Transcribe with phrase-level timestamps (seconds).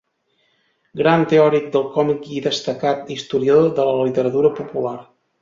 [1.01, 4.97] Gran teòric del còmic i destacat historiador de la literatura popular.